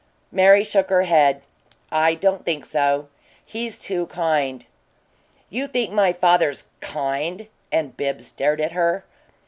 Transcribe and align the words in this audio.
Mary 0.31 0.63
shook 0.63 0.89
her 0.89 1.03
head. 1.03 1.43
"I 1.91 2.15
don't 2.15 2.43
think 2.43 2.65
so. 2.65 3.07
He's 3.45 3.77
too 3.77 4.07
kind." 4.07 4.65
"You 5.51 5.67
think 5.67 5.91
my 5.93 6.11
father's 6.11 6.69
KIND?" 6.79 7.49
And 7.71 7.95
Bibbs 7.95 8.25
stared 8.25 8.59
at 8.59 8.71
her. 8.71 9.05